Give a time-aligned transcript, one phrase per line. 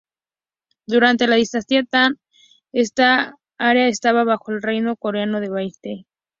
[0.87, 2.15] Durante la dinastía Tang,
[2.73, 6.07] está área estaba bajo el reino coreano de Balhae.